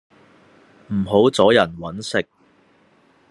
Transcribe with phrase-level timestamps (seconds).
[0.87, 2.27] 唔好阻人搵食